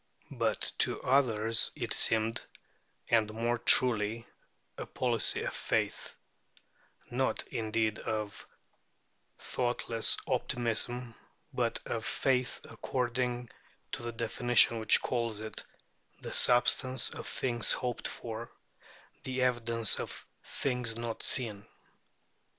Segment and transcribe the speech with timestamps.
[0.31, 2.43] But to others it seemed,
[3.11, 4.25] and more truly,
[4.75, 6.15] a policy of faith;
[7.11, 8.47] not, indeed, of
[9.37, 11.13] thoughtless optimism,
[11.53, 13.51] but of faith according
[13.91, 15.63] to the definition which calls it
[16.19, 18.51] "the substance of things hoped for,
[19.23, 21.63] the evidence of things not seen."